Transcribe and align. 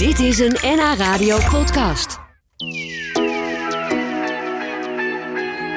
Dit 0.00 0.18
is 0.18 0.38
een 0.38 0.56
NH 0.62 0.94
Radio 0.96 1.38
podcast. 1.50 2.18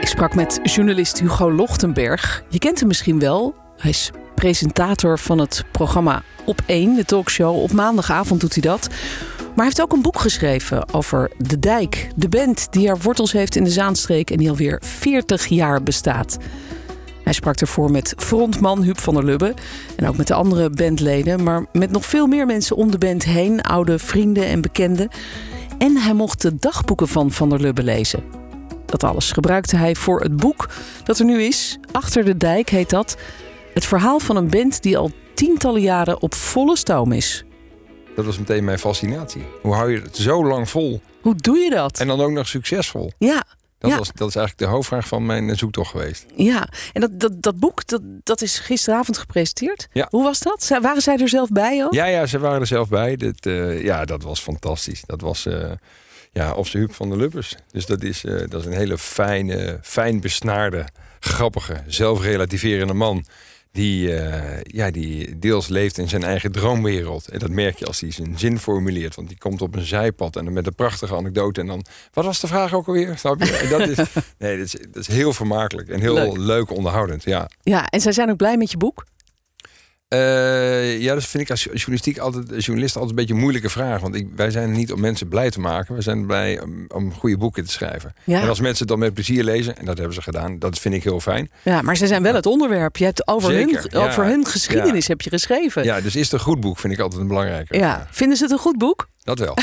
Ik 0.02 0.08
sprak 0.08 0.36
met 0.36 0.60
journalist 0.64 1.20
Hugo 1.20 1.52
Lochtenberg. 1.52 2.44
Je 2.50 2.60
kent 2.60 2.80
hem 2.80 2.88
misschien 2.88 3.20
wel. 3.20 3.56
Hij 3.78 3.90
is 3.90 4.12
presentator 4.36 5.20
van 5.20 5.38
het 5.38 5.64
programma 5.72 6.24
Op 6.46 6.62
1, 6.66 6.96
de 6.96 7.06
talkshow. 7.06 7.62
Op 7.62 7.72
maandagavond 7.72 8.42
doet 8.42 8.54
hij 8.54 8.62
dat. 8.62 8.88
Maar 9.38 9.52
hij 9.56 9.66
heeft 9.66 9.82
ook 9.82 9.94
een 9.94 10.02
boek 10.02 10.20
geschreven 10.20 10.94
over 10.94 11.32
De 11.38 11.60
Dijk. 11.60 12.10
De 12.16 12.30
band 12.30 12.72
die 12.72 12.88
haar 12.88 13.00
wortels 13.00 13.32
heeft 13.32 13.56
in 13.56 13.64
de 13.64 13.70
Zaanstreek 13.70 14.30
en 14.30 14.38
die 14.38 14.50
alweer 14.50 14.82
40 14.86 15.46
jaar 15.46 15.84
bestaat. 15.84 16.38
Hij 17.34 17.42
sprak 17.42 17.60
ervoor 17.60 17.92
met 17.92 18.14
frontman 18.18 18.84
Huub 18.84 19.00
van 19.00 19.14
der 19.14 19.24
Lubbe 19.24 19.54
en 19.96 20.08
ook 20.08 20.18
met 20.18 20.28
de 20.28 20.34
andere 20.34 20.70
bandleden, 20.70 21.44
maar 21.44 21.66
met 21.72 21.92
nog 21.92 22.06
veel 22.06 22.28
meer 22.28 22.46
mensen 22.46 22.76
om 22.76 22.92
de 22.92 22.98
band 22.98 23.24
heen, 23.24 23.62
oude 23.62 24.00
vrienden 24.00 24.46
en 24.46 24.62
bekenden. 24.62 25.10
En 25.78 25.98
hij 25.98 26.14
mocht 26.14 26.42
de 26.42 26.56
dagboeken 26.56 27.08
van 27.08 27.32
Van 27.32 27.50
der 27.50 27.60
Lubbe 27.60 27.84
lezen. 27.84 28.24
Dat 28.86 29.04
alles 29.04 29.32
gebruikte 29.32 29.76
hij 29.76 29.96
voor 29.96 30.22
het 30.22 30.36
boek 30.36 30.70
dat 31.04 31.20
er 31.20 31.26
nu 31.26 31.42
is. 31.42 31.78
Achter 31.92 32.26
de 32.26 32.38
dijk 32.38 32.70
heet 32.70 32.90
dat. 32.90 33.18
Het 33.74 33.86
verhaal 33.86 34.20
van 34.20 34.36
een 34.36 34.50
band 34.50 34.82
die 34.82 34.98
al 34.98 35.12
tientallen 35.34 35.82
jaren 35.82 36.22
op 36.22 36.34
volle 36.34 36.78
stoom 36.78 37.12
is. 37.12 37.46
Dat 38.16 38.26
was 38.26 38.38
meteen 38.38 38.64
mijn 38.64 38.80
fascinatie. 38.80 39.44
Hoe 39.62 39.74
hou 39.74 39.92
je 39.92 40.02
het 40.02 40.18
zo 40.18 40.46
lang 40.46 40.70
vol? 40.70 41.02
Hoe 41.22 41.36
doe 41.36 41.58
je 41.58 41.70
dat? 41.70 42.00
En 42.00 42.08
dan 42.08 42.22
ook 42.22 42.32
nog 42.32 42.48
succesvol? 42.48 43.12
Ja, 43.18 43.44
Dat, 43.84 43.92
Ja. 43.92 43.98
was, 43.98 44.12
dat 44.14 44.28
is 44.30 44.36
eigenlijk 44.36 44.68
de 44.70 44.76
hoofdvraag 44.76 45.08
van 45.08 45.26
mijn 45.26 45.56
zoektocht 45.58 45.92
geweest. 45.92 46.26
ja. 46.36 46.68
En 46.94 47.02
dat, 47.02 47.20
dat, 47.20 47.42
dat 47.42 47.60
boek, 47.60 47.88
dat, 47.88 48.02
dat 48.24 48.42
is 48.42 48.60
gisteravond 48.60 49.18
gepresenteerd. 49.18 49.88
Ja. 49.92 50.08
Hoe 50.10 50.24
was 50.24 50.40
dat? 50.40 50.64
Zij- 50.64 50.82
Waren 50.82 51.02
zij 51.02 51.18
er 51.18 51.30
zelf 51.30 51.50
bij 51.50 51.84
ook? 51.86 51.94
Ja, 51.94 52.06
ja, 52.06 52.26
ze 52.26 52.40
waren 52.40 52.60
er 52.62 52.68
zelf 52.68 52.90
bij. 52.90 53.16
Dit, 53.16 53.46
eh, 53.46 53.84
ja, 53.84 54.06
dat 54.06 54.24
was 54.24 54.40
fantastisch. 54.40 55.02
Dat 55.06 55.22
was 55.22 55.46
eh, 55.46 55.72
ja, 56.32 56.54
op 56.54 56.72
de 56.72 56.78
Huub 56.78 56.94
van 56.94 57.10
de 57.10 57.18
Lubbers. 57.18 57.56
Dus 57.72 57.86
dat 57.86 58.04
is, 58.04 58.24
eh, 58.26 58.36
dat 58.50 58.60
is 58.60 58.66
een 58.66 58.74
hele 58.74 58.98
fijne, 58.98 59.80
fijn 59.82 60.20
besnaarde, 60.22 60.86
grappige, 61.20 61.84
zelfrelativerende 61.88 62.94
man. 62.94 63.26
Die, 63.78 64.16
eh, 64.16 64.62
ja, 64.64 64.92
die 64.92 65.40
deels 65.40 65.68
leeft 65.68 65.98
in 65.98 66.10
zijn 66.10 66.24
eigen 66.24 66.52
droomwereld. 66.52 67.28
En 67.28 67.40
dat 67.40 67.50
merk 67.50 67.80
je 67.80 67.86
als 67.86 68.00
hij 68.00 68.12
zijn 68.12 68.40
zin 68.40 68.60
formuleert. 68.60 69.16
Want 69.16 69.28
die 69.28 69.38
komt 69.38 69.62
op 69.62 69.76
een 69.76 69.86
zijpad 69.86 70.36
en 70.36 70.44
dan 70.46 70.54
met 70.54 70.68
een 70.68 70.76
prachtige 70.76 71.16
anekdote. 71.16 71.62
En 71.62 71.68
dan, 71.68 71.86
wat 72.14 72.26
was 72.26 72.40
de 72.40 72.48
vraag 72.48 72.74
ook 72.74 72.88
alweer? 72.88 73.18
Snap 73.18 73.44
je? 73.44 73.52
En 73.58 73.70
dat 73.70 73.88
is, 73.90 73.98
nee, 74.40 74.58
dat 74.58 74.66
is, 74.66 74.72
dat 74.92 74.96
is 74.96 75.08
heel 75.08 75.34
vermakelijk 75.34 75.90
en 75.90 76.00
heel 76.00 76.14
Leuk. 76.14 76.38
leuk, 76.38 76.72
onderhoudend. 76.72 77.24
Ja. 77.24 77.50
Ja, 77.64 77.88
en 77.90 78.02
zij 78.02 78.12
zijn 78.12 78.30
ook 78.30 78.38
blij 78.38 78.58
met 78.58 78.72
je 78.72 78.78
boek. 78.78 79.06
Eh, 80.14 81.02
ja, 81.02 81.14
dat 81.14 81.26
vind 81.26 81.44
ik 81.44 81.50
als 81.50 81.64
journalistiek 81.64 82.18
altijd, 82.18 82.54
als 82.54 82.66
journalist 82.66 82.96
altijd 82.96 83.12
een 83.12 83.18
beetje 83.18 83.34
een 83.34 83.40
moeilijke 83.40 83.70
vraag. 83.70 84.02
Want 84.02 84.16
ik, 84.16 84.28
wij 84.36 84.52
zijn 84.52 84.72
niet 84.72 84.92
om 84.92 85.00
mensen 85.00 85.28
blij 85.28 85.50
te 85.50 85.60
maken. 85.60 85.96
We 85.96 86.02
zijn 86.02 86.26
blij 86.26 86.62
om, 86.62 86.86
om 86.88 87.14
goede 87.14 87.38
boeken 87.38 87.66
te 87.66 87.72
schrijven. 87.72 88.14
Ja. 88.24 88.42
En 88.42 88.50
als 88.50 88.60
mensen 88.60 88.80
het 88.80 88.88
dan 88.88 89.00
met 89.00 89.14
plezier 89.14 89.44
lezen, 89.44 89.78
en 89.78 89.86
dat 89.86 89.98
hebben 89.98 90.16
ze 90.16 90.22
gedaan, 90.22 90.60
dat 90.60 90.80
vind 90.80 90.94
ik 90.94 91.04
heel 91.04 91.20
fijn. 91.20 91.52
Ja, 91.64 91.82
maar 91.82 91.98
zij 91.98 92.08
zijn 92.08 92.24
wel 92.24 92.34
het 92.34 92.46
onderwerp. 92.46 92.98
Je 92.98 93.06
hebt 93.06 93.28
over, 93.28 93.52
hun, 93.54 93.80
ja. 93.90 94.08
over 94.08 94.26
hun 94.26 94.46
geschiedenis 94.46 95.06
Ja. 95.06 95.12
heb 95.12 95.22
je 95.22 95.30
geschreven. 95.30 95.84
Ja, 95.84 96.02
dus 96.02 96.16
is 96.16 96.24
het 96.24 96.34
een 96.34 96.40
goed 96.40 96.60
boek, 96.60 96.80
vind 96.80 96.94
ik 96.94 97.00
altijd 97.00 97.22
een 97.22 97.28
belangrijke. 97.28 97.78
Ja. 97.78 98.08
Vinden 98.12 98.38
ze 98.38 98.44
het 98.44 98.52
een 98.52 98.60
goed 98.60 98.78
boek? 98.78 99.08
Dat 99.24 99.40
wel. 99.40 99.58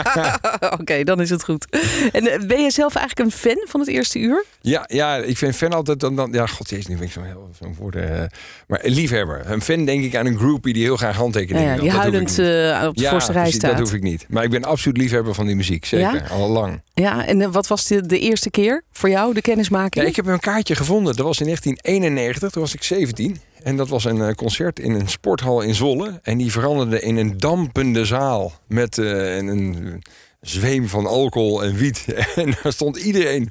Oké, 0.80 1.04
dan 1.04 1.20
is 1.20 1.30
het 1.30 1.44
goed. 1.44 1.66
En 2.12 2.26
eh, 2.26 2.46
ben 2.46 2.60
je 2.62 2.70
zelf 2.70 2.94
eigenlijk 2.94 3.28
een 3.28 3.36
fan 3.38 3.66
van 3.68 3.80
het 3.80 3.88
eerste 3.88 4.18
uur? 4.18 4.44
Ja, 4.60 4.84
ja, 4.86 5.16
ik 5.16 5.36
vind 5.38 5.56
fan 5.56 5.72
altijd 5.72 6.00
dan, 6.00 6.16
dan 6.16 6.32
ja, 6.32 6.46
god 6.46 6.70
jezus, 6.70 6.86
nu 6.86 6.96
vind 6.96 7.06
ik 7.08 7.12
zo'n 7.14 7.24
heel 7.24 7.50
zo'n 7.60 7.74
woord. 7.78 7.96
eh, 7.96 8.20
maar 8.66 8.80
liefhebber. 8.82 9.42
Een 9.46 9.62
fan 9.62 9.84
denk 9.84 10.04
ik 10.04 10.16
aan 10.16 10.26
een 10.26 10.38
groupie 10.38 10.72
die 10.72 10.82
heel 10.82 10.96
graag 10.96 11.16
handtekeningen 11.16 11.68
Ja, 11.68 11.74
ja, 11.74 11.80
die 11.80 11.90
Dat 11.90 12.00
huilend 12.00 12.38
eh, 12.38 12.88
op 12.88 12.96
de 12.96 13.02
ja, 13.02 13.10
voorste 13.10 13.32
rij 13.32 13.42
precies, 13.42 13.60
dat 13.60 13.70
staat. 13.70 13.82
hoef 13.82 13.92
ik 13.92 14.02
niet. 14.02 14.26
Maar 14.28 14.44
ik 14.44 14.50
ben 14.50 14.64
absoluut 14.64 14.96
liefhebber 14.96 15.34
van 15.34 15.46
die 15.46 15.56
muziek, 15.56 15.84
zeker. 15.84 16.14
Ja? 16.14 16.26
Al 16.30 16.48
lang. 16.48 16.82
Ja, 16.94 17.26
en 17.26 17.52
wat 17.52 17.66
was 17.66 17.86
de, 17.86 18.06
de 18.06 18.18
eerste 18.18 18.50
keer 18.50 18.82
voor 18.92 19.08
jou, 19.08 19.34
de 19.34 19.40
kennismaking? 19.40 20.04
Ja, 20.04 20.10
ik 20.10 20.16
heb 20.16 20.26
een 20.26 20.40
kaartje 20.40 20.74
gevonden. 20.74 21.16
Dat 21.16 21.26
was 21.26 21.38
in 21.40 21.44
1991, 21.46 22.50
toen 22.50 22.62
was 22.62 22.74
ik 22.74 22.82
17. 22.82 23.40
En 23.64 23.76
dat 23.76 23.88
was 23.88 24.04
een 24.04 24.22
eh, 24.22 24.34
concert 24.34 24.78
in 24.78 24.92
een 24.94 25.08
sporthal 25.08 25.60
in 25.60 25.74
Zwolle. 25.74 26.20
En 26.22 26.38
die 26.38 26.52
veranderde 26.52 27.00
in 27.00 27.16
een 27.16 27.36
dampende 27.36 28.04
zaal. 28.04 28.52
Met 28.66 28.98
eh, 28.98 29.36
een, 29.36 29.46
een 29.46 30.02
zweem 30.40 30.88
van 30.88 31.06
alcohol 31.06 31.64
en 31.64 31.74
wiet. 31.74 32.04
En 32.36 32.54
daar 32.62 32.72
stond 32.72 32.96
iedereen, 32.96 33.50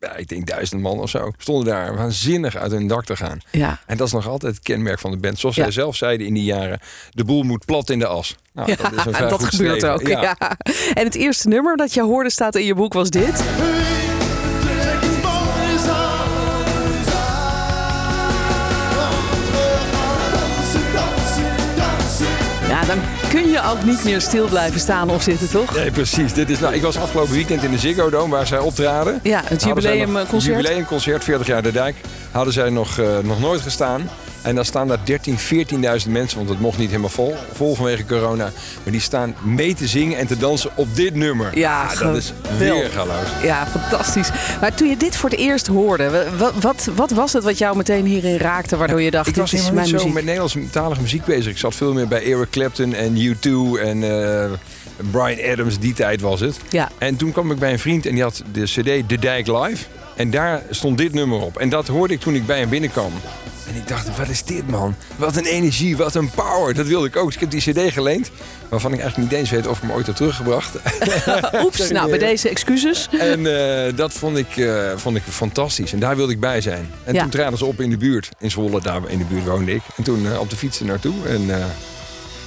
ja, 0.00 0.16
ik 0.16 0.28
denk 0.28 0.46
duizend 0.46 0.80
man 0.82 0.98
of 1.00 1.10
zo, 1.10 1.30
stonden 1.38 1.64
daar 1.64 1.96
waanzinnig 1.96 2.56
uit 2.56 2.72
hun 2.72 2.86
dak 2.86 3.04
te 3.04 3.16
gaan. 3.16 3.38
Ja. 3.50 3.80
En 3.86 3.96
dat 3.96 4.06
is 4.06 4.12
nog 4.12 4.28
altijd 4.28 4.54
het 4.54 4.62
kenmerk 4.62 4.98
van 4.98 5.10
de 5.10 5.16
band. 5.16 5.38
Zoals 5.38 5.56
Ja. 5.56 5.62
zij 5.62 5.72
zelf 5.72 5.96
zeiden 5.96 6.26
in 6.26 6.34
die 6.34 6.44
jaren, 6.44 6.80
de 7.10 7.24
boel 7.24 7.42
moet 7.42 7.64
plat 7.64 7.90
in 7.90 7.98
de 7.98 8.06
as. 8.06 8.36
Nou, 8.52 8.70
Ja, 8.70 8.76
dat 8.76 8.92
is 8.92 9.04
een 9.04 9.14
vrij 9.14 9.28
dat 9.28 9.40
goed 9.40 9.48
gebeurt 9.54 9.76
streven. 9.76 9.92
ook. 10.00 10.06
Ja. 10.08 10.36
En 10.94 11.04
het 11.04 11.14
eerste 11.14 11.48
nummer 11.48 11.76
dat 11.76 11.94
je 11.94 12.02
hoorde 12.02 12.30
staat 12.30 12.54
in 12.54 12.64
je 12.64 12.74
boek 12.74 12.92
was 12.92 13.10
dit. 13.10 13.42
Ja, 22.86 22.94
dan 22.94 23.04
kun 23.28 23.50
je 23.50 23.62
ook 23.62 23.84
niet 23.84 24.04
meer 24.04 24.20
stil 24.20 24.48
blijven 24.48 24.80
staan 24.80 25.10
of 25.10 25.22
zitten, 25.22 25.50
toch? 25.50 25.74
Nee, 25.74 25.90
precies. 25.90 26.32
Dit 26.32 26.50
is, 26.50 26.58
nou, 26.58 26.74
ik 26.74 26.82
was 26.82 26.96
afgelopen 26.96 27.32
weekend 27.32 27.62
in 27.62 27.70
de 27.70 27.78
Ziggo 27.78 28.10
Dome 28.10 28.34
waar 28.34 28.46
zij 28.46 28.58
optraden. 28.58 29.20
Ja, 29.22 29.42
het 29.44 29.64
jubileumconcert. 29.64 30.30
Het 30.30 30.44
jubileumconcert, 30.44 31.24
40 31.24 31.46
jaar 31.46 31.62
de 31.62 31.72
dijk. 31.72 31.96
Hadden 32.30 32.52
zij 32.52 32.70
nog, 32.70 32.98
eh, 32.98 33.18
nog 33.22 33.40
nooit 33.40 33.60
gestaan. 33.60 34.08
En 34.44 34.54
daar 34.54 34.64
staan 34.64 34.88
daar 34.88 34.98
13, 35.04 35.38
14.000 35.38 36.10
mensen, 36.10 36.36
want 36.38 36.48
het 36.48 36.60
mocht 36.60 36.78
niet 36.78 36.88
helemaal 36.88 37.08
vol, 37.10 37.34
vol 37.52 37.74
vanwege 37.74 38.04
corona. 38.04 38.44
Maar 38.82 38.92
die 38.92 39.00
staan 39.00 39.34
mee 39.42 39.74
te 39.74 39.86
zingen 39.86 40.18
en 40.18 40.26
te 40.26 40.36
dansen 40.36 40.70
op 40.74 40.96
dit 40.96 41.14
nummer. 41.14 41.58
Ja, 41.58 41.94
dat 41.94 42.16
is 42.16 42.32
weer 42.58 42.90
galoos. 42.90 43.26
Ja, 43.42 43.66
fantastisch. 43.66 44.28
Maar 44.60 44.74
toen 44.74 44.88
je 44.88 44.96
dit 44.96 45.16
voor 45.16 45.30
het 45.30 45.38
eerst 45.38 45.66
hoorde, 45.66 46.10
wa- 46.10 46.24
wat, 46.38 46.52
wat, 46.60 46.88
wat 46.94 47.10
was 47.10 47.32
het 47.32 47.44
wat 47.44 47.58
jou 47.58 47.76
meteen 47.76 48.06
hierin 48.06 48.36
raakte, 48.36 48.76
waardoor 48.76 49.02
je 49.02 49.10
dacht, 49.10 49.28
Ik 49.28 49.34
was 49.34 49.50
dit 49.50 49.60
is 49.60 49.66
helemaal 49.66 49.86
mijn 49.88 49.98
zo 50.00 50.04
muziek? 50.06 50.24
met 50.24 50.24
Nederlandstalige 50.24 51.00
muziek 51.00 51.24
bezig. 51.24 51.52
Ik 51.52 51.58
zat 51.58 51.74
veel 51.74 51.92
meer 51.92 52.08
bij 52.08 52.22
Eric 52.32 52.50
Clapton 52.50 52.94
en 52.94 53.16
U2 53.16 53.80
en 53.82 54.02
eh, 54.02 54.50
Brian 55.10 55.52
Adams. 55.52 55.78
Die 55.78 55.92
tijd 55.94 56.20
was 56.20 56.40
het. 56.40 56.56
Ja. 56.68 56.90
En 56.98 57.16
toen 57.16 57.32
kwam 57.32 57.50
ik 57.50 57.58
bij 57.58 57.72
een 57.72 57.78
vriend 57.78 58.06
en 58.06 58.14
die 58.14 58.22
had 58.22 58.42
de 58.52 58.62
cd 58.62 59.08
De 59.08 59.18
Dijk 59.18 59.46
Live. 59.46 59.84
En 60.16 60.30
daar 60.30 60.62
stond 60.70 60.98
dit 60.98 61.12
nummer 61.12 61.40
op. 61.40 61.56
En 61.56 61.68
dat 61.68 61.86
hoorde 61.86 62.14
ik 62.14 62.20
toen 62.20 62.34
ik 62.34 62.46
bij 62.46 62.58
hem 62.58 62.68
binnenkwam. 62.68 63.12
En 63.68 63.74
ik 63.74 63.88
dacht, 63.88 64.16
wat 64.16 64.28
is 64.28 64.44
dit 64.44 64.68
man? 64.68 64.94
Wat 65.16 65.36
een 65.36 65.44
energie, 65.46 65.96
wat 65.96 66.14
een 66.14 66.30
power. 66.30 66.74
Dat 66.74 66.86
wilde 66.86 67.06
ik 67.06 67.16
ook. 67.16 67.24
Dus 67.26 67.34
ik 67.34 67.40
heb 67.40 67.50
die 67.50 67.60
cd 67.60 67.92
geleend. 67.92 68.30
Waarvan 68.68 68.92
ik 68.92 69.00
eigenlijk 69.00 69.30
niet 69.30 69.40
eens 69.40 69.50
weet 69.50 69.66
of 69.66 69.76
ik 69.76 69.82
hem 69.82 69.92
ooit 69.92 70.06
heb 70.06 70.16
teruggebracht. 70.16 70.74
Oeps, 71.64 71.90
nou, 71.90 72.08
bij 72.10 72.18
deze 72.18 72.48
excuses. 72.48 73.08
En 73.18 73.46
eh, 73.86 73.96
dat 73.96 74.12
vond 74.12 74.36
ik, 74.36 74.56
eh, 74.56 74.90
vond 74.96 75.16
ik 75.16 75.22
fantastisch. 75.28 75.92
En 75.92 75.98
daar 75.98 76.16
wilde 76.16 76.32
ik 76.32 76.40
bij 76.40 76.60
zijn. 76.60 76.90
En 77.04 77.14
Ja. 77.14 77.20
toen 77.20 77.30
traden 77.30 77.58
ze 77.58 77.64
op 77.64 77.80
in 77.80 77.90
de 77.90 77.96
buurt. 77.96 78.28
In 78.38 78.50
Zwolle, 78.50 78.80
daar 78.80 79.00
in 79.06 79.18
de 79.18 79.24
buurt 79.24 79.44
woonde 79.44 79.74
ik. 79.74 79.82
En 79.96 80.02
toen 80.02 80.26
eh, 80.32 80.40
op 80.40 80.50
de 80.50 80.56
fiets 80.56 80.80
er 80.80 80.86
naartoe. 80.86 81.14
En 81.28 81.50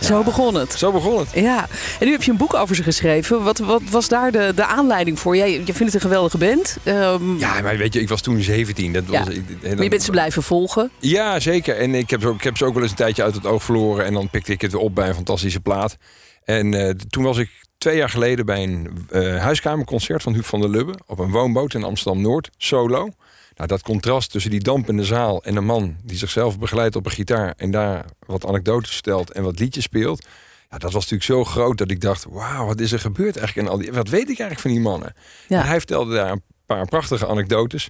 Zo 0.02 0.24
begon 0.24 0.56
het. 0.56 0.74
zo 0.74 0.92
begon 0.92 1.20
het. 1.20 1.28
Ja, 1.34 1.68
en 2.00 2.06
nu 2.06 2.12
heb 2.12 2.24
je 2.24 2.32
een 2.32 2.38
boek 2.38 2.54
over 2.54 2.76
ze 2.76 2.84
geschreven. 2.84 3.44
Wat, 3.44 3.58
wat 3.58 3.82
was 3.90 4.08
daar 4.08 4.32
de, 4.32 4.52
de 4.56 4.66
aanleiding 4.66 5.20
voor? 5.20 5.36
Jij, 5.36 5.52
je 5.52 5.64
vindt 5.64 5.80
het 5.80 5.94
een 5.94 6.00
geweldige 6.00 6.38
band. 6.38 6.78
Ehm, 6.84 7.38
Ja, 7.38 7.62
maar 7.62 7.78
weet 7.78 7.94
je, 7.94 8.00
ik 8.02 8.10
was 8.10 8.22
toen 8.22 8.42
17. 8.42 8.94
Dat 8.94 9.04
Ja. 9.10 9.24
was, 9.26 9.36
maar 9.76 9.84
je 9.84 9.90
bent 9.90 10.04
ze 10.04 10.12
blijven 10.12 10.44
volgen. 10.44 10.92
Ja, 11.00 11.40
zeker. 11.40 11.78
En 11.78 11.96
ik 11.96 12.10
heb, 12.10 12.22
ze 12.22 12.28
ook, 12.28 12.36
ik 12.36 12.44
heb 12.44 12.58
ze 12.58 12.66
ook 12.66 12.74
wel 12.74 12.82
eens 12.82 12.92
een 12.92 12.98
tijdje 12.98 13.24
uit 13.24 13.36
het 13.36 13.46
oog 13.46 13.64
verloren. 13.64 14.06
En 14.06 14.14
dan 14.14 14.30
pikte 14.30 14.52
ik 14.52 14.62
het 14.62 14.72
weer 14.72 14.82
op 14.82 14.96
bij 14.96 15.08
een 15.08 15.16
fantastische 15.16 15.60
plaat. 15.60 15.98
En 16.44 16.74
eh, 16.74 16.90
toen 17.10 17.24
was 17.24 17.38
ik 17.38 17.50
twee 17.78 17.98
jaar 17.98 18.10
geleden 18.10 18.46
bij 18.46 18.64
een 18.64 19.08
eh, 19.10 19.38
huiskamerconcert 19.42 20.24
van 20.24 20.34
Huub 20.34 20.46
van 20.46 20.62
der 20.62 20.70
Lubbe. 20.70 20.94
Op 21.06 21.20
een 21.20 21.32
woonboot 21.32 21.74
in 21.74 21.84
Amsterdam-Noord, 21.84 22.50
solo. 22.58 23.10
Nou, 23.58 23.70
dat 23.70 23.82
contrast 23.82 24.32
tussen 24.32 24.52
die 24.52 24.60
dampende 24.60 25.04
zaal 25.04 25.44
en 25.44 25.56
een 25.56 25.66
man 25.66 25.96
die 26.04 26.18
zichzelf 26.18 26.60
begeleidt 26.60 26.96
op 26.96 27.06
een 27.06 27.12
gitaar. 27.12 27.54
En 27.58 27.72
daar 27.72 28.06
wat 28.20 28.46
anekdotes 28.46 28.94
vertelt 28.94 29.32
en 29.32 29.44
wat 29.44 29.60
liedjes 29.60 29.84
speelt. 29.84 30.28
Ja, 30.70 30.78
dat 30.78 30.92
was 30.92 31.10
natuurlijk 31.10 31.24
zo 31.24 31.44
groot 31.44 31.78
dat 31.78 31.92
ik 31.92 32.02
dacht, 32.02 32.26
wauw, 32.30 32.66
wat 32.66 32.80
is 32.80 32.92
er 32.92 33.00
gebeurd 33.00 33.38
eigenlijk? 33.38 33.68
En 33.68 33.74
al 33.74 33.80
die, 33.80 33.92
wat 33.92 34.10
weet 34.10 34.30
ik 34.30 34.40
eigenlijk 34.40 34.60
van 34.60 34.72
die 34.72 34.80
mannen? 34.80 35.14
Ja. 35.48 35.60
En 35.62 35.68
hij 35.68 35.78
vertelde 35.78 36.14
daar 36.14 36.32
een 36.32 36.44
paar 36.68 36.86
prachtige 36.86 37.28
anekdotes. 37.28 37.88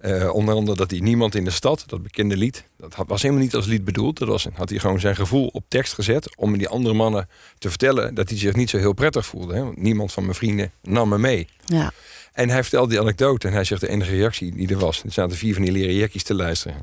Eh, 0.00 0.34
onder 0.34 0.54
andere 0.54 0.76
dat 0.76 0.90
hij 0.90 1.00
niemand 1.00 1.34
in 1.34 1.44
de 1.44 1.50
stad, 1.50 1.84
dat 1.86 2.02
bekende 2.02 2.36
lied, 2.36 2.64
dat 2.78 2.94
had- 2.94 3.08
was 3.08 3.22
helemaal 3.22 3.42
niet 3.42 3.54
als 3.54 3.66
lied 3.66 3.84
bedoeld. 3.84 4.18
Dat 4.18 4.28
was, 4.28 4.46
had 4.52 4.68
hij 4.68 4.78
gewoon 4.78 5.00
zijn 5.00 5.16
gevoel 5.16 5.46
op 5.46 5.64
tekst 5.68 5.92
gezet 5.94 6.36
om 6.36 6.58
die 6.58 6.68
andere 6.68 6.94
mannen 6.94 7.28
te 7.58 7.68
vertellen 7.68 8.14
dat 8.14 8.28
hij 8.28 8.38
zich 8.38 8.54
niet 8.54 8.70
zo 8.70 8.76
heel 8.78 8.92
prettig 8.92 9.26
voelde. 9.26 9.54
Hè? 9.54 9.62
Want 9.64 9.76
niemand 9.82 10.12
van 10.12 10.22
mijn 10.22 10.34
vrienden 10.34 10.70
nam 10.82 11.08
me 11.08 11.18
mee. 11.18 11.48
Ja. 11.64 11.92
En 12.32 12.48
hij 12.50 12.62
vertelde 12.62 12.88
die 12.90 13.00
anekdote 13.00 13.46
en 13.46 13.52
hij 13.52 13.64
zegt 13.64 13.80
de 13.80 13.88
enige 13.88 14.10
reactie 14.10 14.52
die 14.54 14.68
er 14.68 14.78
was. 14.78 15.02
Er 15.04 15.12
zaten 15.12 15.36
vier 15.36 15.54
van 15.54 15.62
die 15.62 15.72
leren 15.72 15.94
jekkies 15.94 16.22
te 16.22 16.34
luisteren. 16.34 16.76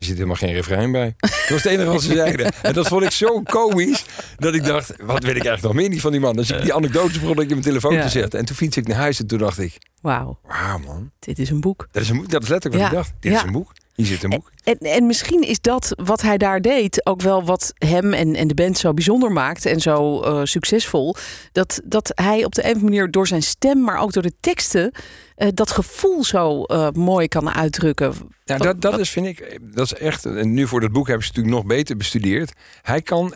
Er 0.00 0.06
zit 0.06 0.14
helemaal 0.14 0.36
geen 0.36 0.52
refrein 0.52 0.92
bij. 0.92 1.14
Dat 1.18 1.30
was 1.48 1.62
het 1.62 1.72
enige 1.72 1.90
wat 1.90 2.02
ze 2.02 2.12
zeiden. 2.14 2.52
En 2.62 2.72
dat 2.72 2.88
vond 2.88 3.02
ik 3.02 3.10
zo 3.10 3.40
komisch 3.42 4.04
dat 4.38 4.54
ik 4.54 4.64
dacht, 4.64 4.88
wat 4.88 5.22
weet 5.22 5.36
ik 5.36 5.44
eigenlijk 5.44 5.62
nog 5.62 5.72
meer 5.74 5.88
niet 5.88 6.00
van 6.00 6.10
die 6.10 6.20
man. 6.20 6.36
Dus 6.36 6.50
ik 6.50 6.62
die 6.62 6.74
anekdotes 6.74 7.20
begon 7.20 7.34
ik 7.36 7.42
in 7.42 7.48
mijn 7.48 7.60
telefoon 7.62 7.92
Ja. 7.94 8.02
te 8.02 8.08
zetten. 8.08 8.38
En 8.38 8.44
toen 8.44 8.56
fiets 8.56 8.76
ik 8.76 8.86
naar 8.86 8.96
huis 8.96 9.20
en 9.20 9.26
toen 9.26 9.38
dacht 9.38 9.58
ik, 9.58 9.76
Wauw, 10.02 10.38
wauw 10.46 10.78
man. 10.78 11.10
dit 11.18 11.38
is 11.38 11.50
een 11.50 11.60
boek. 11.60 11.88
Dat 11.90 12.02
is, 12.02 12.08
een, 12.08 12.24
dat 12.28 12.42
is 12.42 12.48
letterlijk 12.48 12.82
wat 12.82 12.92
Ja, 12.92 12.98
ik 12.98 13.04
dacht. 13.04 13.20
Dit 13.20 13.32
ja. 13.32 13.38
is 13.38 13.44
een 13.44 13.52
boek. 13.52 13.72
Hier 13.94 14.06
zit 14.06 14.22
een 14.22 14.30
boek. 14.30 14.50
En, 14.64 14.78
en 14.78 15.06
misschien 15.06 15.42
is 15.42 15.60
dat 15.60 15.92
wat 16.04 16.22
hij 16.22 16.38
daar 16.38 16.60
deed 16.60 17.06
ook 17.06 17.20
wel 17.22 17.44
wat 17.44 17.72
hem 17.78 18.12
en, 18.12 18.34
en 18.34 18.48
de 18.48 18.54
band 18.54 18.78
zo 18.78 18.94
bijzonder 18.94 19.32
maakt 19.32 19.66
en 19.66 19.80
zo 19.80 20.24
uh, 20.24 20.40
succesvol. 20.44 21.14
Dat, 21.52 21.80
dat 21.84 22.12
hij 22.14 22.44
op 22.44 22.54
de 22.54 22.62
een 22.62 22.68
of 22.68 22.74
andere 22.74 22.92
manier 22.92 23.10
door 23.10 23.26
zijn 23.26 23.42
stem, 23.42 23.80
maar 23.80 23.98
ook 23.98 24.12
door 24.12 24.22
de 24.22 24.32
teksten, 24.40 24.92
uh, 25.36 25.48
dat 25.54 25.70
gevoel 25.70 26.24
zo 26.24 26.64
uh, 26.66 26.88
mooi 26.90 27.28
kan 27.28 27.50
uitdrukken. 27.50 28.14
Ja, 28.44 28.56
dat, 28.56 28.80
dat 28.80 28.98
is, 28.98 29.10
vind 29.10 29.26
ik, 29.26 29.58
dat 29.74 29.84
is 29.84 29.94
echt. 29.94 30.24
En 30.24 30.52
nu 30.52 30.66
voor 30.66 30.80
dat 30.80 30.92
boek 30.92 31.06
hebben 31.06 31.26
ze 31.26 31.32
natuurlijk 31.32 31.56
nog 31.56 31.76
beter 31.76 31.96
bestudeerd. 31.96 32.52
Hij 32.82 33.02
kan 33.02 33.34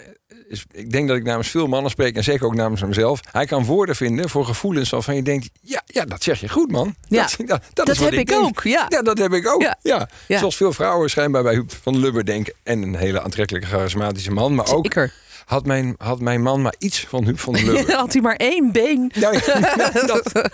ik 0.73 0.91
denk 0.91 1.09
dat 1.09 1.17
ik 1.17 1.25
namens 1.25 1.49
veel 1.49 1.67
mannen 1.67 1.91
spreek 1.91 2.17
en 2.17 2.25
zeker 2.25 2.47
ook 2.47 2.55
namens 2.55 2.81
hemzelf. 2.81 3.21
Hij 3.33 3.47
kan 3.47 3.65
woorden 3.65 3.97
vinden 3.97 4.29
voor 4.29 4.45
gevoelens 4.45 4.91
waarvan 4.91 5.17
je 5.17 5.23
denkt: 5.23 5.49
ja, 5.61 5.83
ja 5.87 6.05
dat 6.05 6.23
zeg 6.23 6.41
je 6.41 6.49
goed, 6.49 6.71
man. 6.71 6.95
Ja, 7.09 7.29
dat, 7.37 7.63
dat, 7.87 7.97
heb 7.99 8.13
ik, 8.13 8.27
denk. 8.27 8.45
ook. 8.45 8.63
Ja. 8.63 8.87
ja, 8.89 9.03
dat 9.03 9.19
heb 9.19 9.33
ik 9.33 9.49
ook. 9.49 9.75
Ja. 9.83 10.09
Zoals 10.29 10.57
veel 10.57 10.73
vrouwen 10.73 11.11
schijnbaar 11.11 11.43
bij 11.43 11.55
Huub 11.55 11.73
van 11.83 11.99
Lubbe 11.99 12.25
denken. 12.25 12.55
En 12.63 12.83
een 12.83 12.97
hele 12.97 13.23
aantrekkelijke, 13.23 13.69
charismatische 13.69 14.31
man. 14.31 14.55
Maar 14.55 14.73
ook 14.73 14.85
Zeker. 14.85 15.13
Had 15.45 15.67
mijn, 15.67 15.95
had 15.99 16.21
mijn 16.21 16.43
man 16.43 16.63
maar 16.63 16.75
iets 16.79 17.01
van 17.01 17.25
Huub 17.25 17.39
van 17.39 17.53
der 17.53 17.65
Lubbe. 17.73 17.93
Had 17.93 18.13
hij 18.13 18.23
maar 18.23 18.37
één 18.37 18.73
been. 18.73 19.11
Nou, 19.21 19.41
ja, 19.47 19.91
dat, 20.07 20.49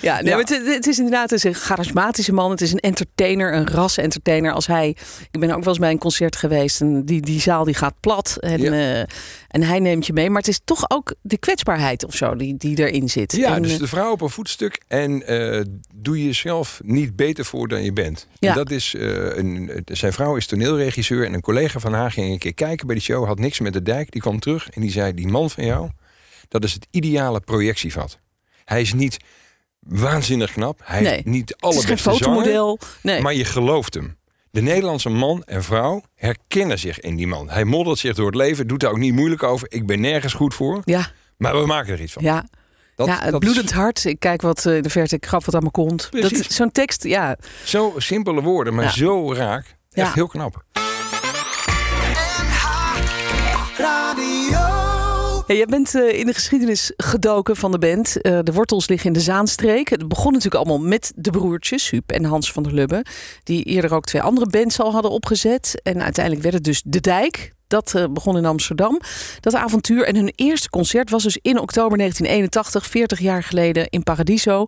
Ja, 0.00 0.20
nee, 0.20 0.32
Ja. 0.32 0.38
Het, 0.38 0.48
het 0.66 0.86
is 0.86 0.96
inderdaad 0.96 1.30
het 1.30 1.38
is 1.38 1.44
een 1.44 1.54
charismatische 1.54 2.32
man. 2.32 2.50
Het 2.50 2.60
is 2.60 2.72
een 2.72 2.78
entertainer, 2.78 3.54
een 3.54 3.66
ras-entertainer. 3.68 4.52
Als 4.52 4.66
hij, 4.66 4.96
ik 5.30 5.40
ben 5.40 5.50
ook 5.50 5.58
wel 5.64 5.68
eens 5.68 5.78
bij 5.78 5.90
een 5.90 5.98
concert 5.98 6.36
geweest 6.36 6.80
en 6.80 7.04
die, 7.04 7.20
die 7.20 7.40
zaal 7.40 7.64
die 7.64 7.74
gaat 7.74 7.94
plat 8.00 8.36
en, 8.40 8.60
Ja. 8.60 8.72
eh, 8.72 8.98
en 9.48 9.62
hij 9.62 9.78
neemt 9.78 10.06
je 10.06 10.12
mee. 10.12 10.28
Maar 10.30 10.38
het 10.40 10.48
is 10.50 10.60
toch 10.64 10.90
ook 10.90 11.14
de 11.22 11.38
kwetsbaarheid 11.38 12.04
of 12.04 12.14
zo 12.14 12.36
die, 12.36 12.56
die 12.56 12.78
erin 12.78 13.08
zit. 13.10 13.32
ja, 13.32 13.54
En, 13.54 13.62
dus 13.62 13.72
eh, 13.72 13.78
de 13.78 13.86
vrouw 13.86 14.10
op 14.10 14.20
een 14.20 14.30
voetstuk. 14.30 14.80
En 14.88 15.26
eh, 15.26 15.60
doe 15.94 16.24
jezelf 16.24 16.80
niet 16.84 17.16
beter 17.16 17.44
voor 17.44 17.68
dan 17.68 17.82
je 17.82 17.92
bent. 17.92 18.26
Ja. 18.38 18.48
En 18.50 18.54
dat 18.56 18.70
is, 18.70 18.94
een, 18.98 19.82
zijn 19.84 20.12
vrouw 20.12 20.36
is 20.36 20.46
toneelregisseur. 20.46 21.24
En 21.26 21.34
een 21.34 21.40
collega 21.40 21.78
van 21.78 21.92
haar 21.92 22.10
ging 22.10 22.32
een 22.32 22.38
keer 22.38 22.54
kijken 22.54 22.86
bij 22.86 22.94
die 22.96 23.04
show. 23.04 23.26
Had 23.26 23.38
niks 23.38 23.60
met 23.60 23.72
de 23.72 23.82
dijk. 23.82 24.10
Die 24.12 24.22
kwam 24.26 24.38
terug 24.40 24.68
en 24.70 24.80
die 24.80 24.90
zei: 24.90 25.14
Die 25.14 25.28
man 25.28 25.50
van 25.50 25.64
jou, 25.64 25.90
dat 26.48 26.64
is 26.64 26.72
het 26.72 26.86
ideale 26.90 27.40
projectievat. 27.40 28.18
Hij 28.64 28.80
is 28.80 28.92
niet 28.92 29.16
waanzinnig 29.80 30.52
knap. 30.52 30.80
Hij 30.84 31.00
Nee. 31.00 31.12
heeft 31.12 31.24
niet 31.24 31.48
de 31.48 31.56
het 31.88 32.00
fotomodel. 32.00 32.78
Nee. 33.02 33.20
Maar 33.22 33.34
je 33.34 33.44
gelooft 33.44 33.94
hem. 33.94 34.16
De 34.50 34.62
Nederlandse 34.62 35.08
man 35.08 35.42
en 35.44 35.62
vrouw 35.64 36.02
herkennen 36.14 36.78
zich 36.78 37.00
in 37.00 37.16
die 37.16 37.26
man. 37.26 37.50
Hij 37.50 37.64
moddert 37.64 37.98
zich 37.98 38.14
door 38.14 38.26
het 38.26 38.34
leven, 38.34 38.66
doet 38.66 38.80
daar 38.80 38.90
ook 38.90 38.98
niet 38.98 39.14
moeilijk 39.14 39.42
over. 39.42 39.66
Ik 39.72 39.86
ben 39.86 40.00
nergens 40.00 40.32
goed 40.32 40.54
voor, 40.54 40.82
ja, 40.84 41.10
maar 41.36 41.60
we 41.60 41.66
maken 41.66 41.92
er 41.92 42.00
iets 42.00 42.12
van. 42.12 42.22
ja. 42.22 42.44
Dat- 42.94 43.06
ja, 43.06 43.18
het 43.20 43.38
bloedend 43.38 43.64
is 43.64 43.76
hart. 43.76 44.04
Ik 44.04 44.18
kijk 44.18 44.42
wat 44.42 44.66
eh, 44.66 44.76
in 44.76 44.82
de 44.82 44.90
verte, 44.90 45.16
ik 45.16 45.26
grap 45.26 45.44
wat 45.44 45.54
aan 45.54 45.62
me 45.62 45.70
komt. 45.70 46.08
Dat, 46.10 46.20
Precies. 46.20 46.56
Zo'n 46.56 46.70
tekst, 46.72 47.04
ja. 47.04 47.36
Zo 47.64 47.94
simpele 47.96 48.42
woorden, 48.42 48.74
maar 48.74 48.84
Ja. 48.84 48.90
zo 48.90 49.32
raak. 49.32 49.64
Echt 49.90 50.06
Ja. 50.06 50.12
heel 50.14 50.26
knap. 50.26 50.64
Ja, 55.46 55.54
jij 55.54 55.66
bent 55.66 55.94
eh, 55.94 56.18
in 56.18 56.26
de 56.26 56.32
geschiedenis 56.34 56.92
gedoken 56.96 57.56
van 57.56 57.70
de 57.70 57.78
band. 57.78 58.20
Eh, 58.20 58.38
de 58.42 58.52
wortels 58.52 58.88
liggen 58.88 59.06
in 59.06 59.12
de 59.12 59.20
Zaanstreek. 59.20 59.88
Het 59.88 60.08
begon 60.08 60.32
natuurlijk 60.32 60.64
allemaal 60.64 60.86
met 60.88 61.12
de 61.16 61.30
broertjes, 61.30 61.90
Huub 61.90 62.10
en 62.12 62.24
Hans 62.24 62.52
van 62.52 62.62
der 62.62 62.72
Lubbe. 62.72 63.04
Die 63.42 63.62
eerder 63.64 63.94
ook 63.94 64.04
twee 64.04 64.22
andere 64.22 64.46
bands 64.46 64.80
al 64.80 64.92
hadden 64.92 65.10
opgezet. 65.10 65.80
En 65.82 66.02
uiteindelijk 66.02 66.42
werd 66.44 66.54
het 66.54 66.64
dus 66.64 66.82
De 66.86 67.00
Dijk. 67.00 67.52
Dat 67.66 67.94
eh, 67.94 68.04
begon 68.10 68.36
in 68.36 68.44
Amsterdam. 68.46 69.00
Dat 69.40 69.54
avontuur. 69.54 70.04
En 70.04 70.16
hun 70.16 70.32
eerste 70.34 70.70
concert 70.70 71.10
was 71.10 71.22
dus 71.22 71.38
in 71.42 71.58
oktober 71.60 71.98
1981, 71.98 72.86
40 72.86 73.18
jaar 73.18 73.42
geleden, 73.42 73.88
in 73.88 74.02
Paradiso. 74.02 74.64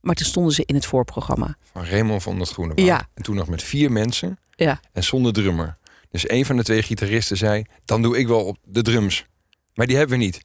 Maar 0.00 0.14
toen 0.14 0.26
stonden 0.26 0.52
ze 0.52 0.62
in 0.66 0.74
het 0.74 0.86
voorprogramma. 0.86 1.56
Van 1.72 1.84
Raymond 1.84 2.22
van 2.22 2.40
het 2.40 2.48
Groenewoud. 2.48 2.86
Ja. 2.86 3.08
En 3.14 3.22
toen 3.22 3.36
nog 3.36 3.48
met 3.48 3.62
vier 3.62 3.92
mensen 3.92 4.38
Ja. 4.50 4.80
en 4.92 5.04
zonder 5.04 5.32
drummer. 5.32 5.76
Dus 6.10 6.28
een 6.30 6.44
van 6.44 6.56
de 6.56 6.62
twee 6.62 6.82
gitaristen 6.82 7.36
zei, 7.36 7.64
dan 7.84 8.02
doe 8.02 8.18
ik 8.18 8.26
wel 8.26 8.44
op 8.44 8.56
de 8.64 8.82
drums. 8.82 9.26
Maar 9.74 9.86
die 9.86 9.96
hebben 9.96 10.18
we 10.18 10.24
niet. 10.24 10.40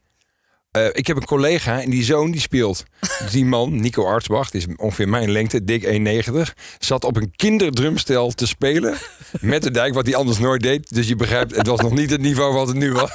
Eh, 0.71 0.85
ik 0.91 1.07
heb 1.07 1.17
een 1.17 1.25
collega 1.25 1.81
en 1.81 1.89
die 1.89 2.03
zoon 2.03 2.31
die 2.31 2.41
speelt. 2.41 2.83
Die 3.31 3.45
man, 3.45 3.81
Nico 3.81 4.05
Artsbach, 4.05 4.51
is 4.53 4.65
ongeveer 4.75 5.09
mijn 5.09 5.31
lengte, 5.31 5.63
dik 5.63 5.83
1,90. 6.27 6.31
Zat 6.79 7.03
op 7.03 7.15
een 7.15 7.33
kinderdrumstel 7.35 8.31
te 8.31 8.47
spelen 8.47 8.97
met 9.41 9.63
de 9.63 9.71
dijk, 9.71 9.93
wat 9.93 10.05
hij 10.05 10.15
anders 10.15 10.39
nooit 10.39 10.61
deed. 10.61 10.89
Dus 10.89 11.07
je 11.07 11.15
begrijpt, 11.15 11.55
het 11.55 11.67
was 11.67 11.79
nog 11.79 11.93
niet 11.93 12.09
het 12.09 12.21
niveau 12.21 12.53
wat 12.53 12.67
het 12.67 12.77
nu 12.77 12.91
was. 12.91 13.11